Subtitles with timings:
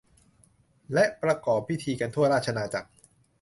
[0.93, 2.89] และประกอบพิธีกันทั่วราชอาณาจักร